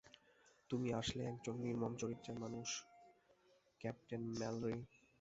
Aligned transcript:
তুমি 0.69 0.89
আসলে 0.99 1.21
একজন 1.31 1.55
নির্মম 1.65 1.93
চরিত্রের 2.01 2.37
মানুষ, 2.39 2.67
ক্যাপ্টেন 3.81 4.23
ম্যালরি। 4.39 4.77